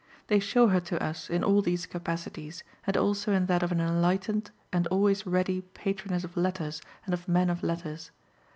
[0.25, 3.79] They show her to us in all these capacities, and also in that of an
[3.79, 8.09] enlightened and always ready patroness of letters and of men of letters.